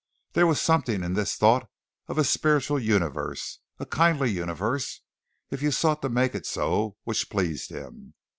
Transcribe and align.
There 0.33 0.47
was 0.47 0.59
something 0.59 1.03
in 1.03 1.13
this 1.13 1.35
thought 1.35 1.69
of 2.07 2.17
a 2.17 2.23
spiritual 2.23 2.79
universe 2.79 3.59
of 3.77 3.85
a 3.85 3.89
kindly 3.91 4.31
universe, 4.31 5.01
if 5.51 5.61
you 5.61 5.69
sought 5.69 6.01
to 6.01 6.09
make 6.09 6.33
it 6.33 6.47
so, 6.47 6.97
which 7.03 7.29
pleased 7.29 7.69
him. 7.69 8.15